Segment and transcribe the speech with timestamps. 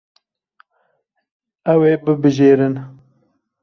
[1.71, 2.75] Ew ê bibijêrin.